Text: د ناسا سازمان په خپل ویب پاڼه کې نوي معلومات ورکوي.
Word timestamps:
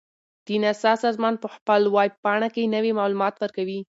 د 0.45 0.47
ناسا 0.63 0.93
سازمان 1.03 1.35
په 1.43 1.47
خپل 1.55 1.81
ویب 1.95 2.13
پاڼه 2.23 2.49
کې 2.55 2.71
نوي 2.75 2.91
معلومات 2.99 3.35
ورکوي. 3.37 3.79